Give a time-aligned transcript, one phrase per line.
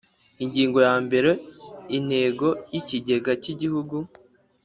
[0.43, 1.29] Ingingo yambere
[1.97, 3.95] Intego y ikigega cy igihugu